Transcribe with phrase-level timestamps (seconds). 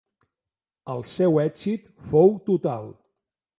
[0.93, 2.93] El seu èxit fou total.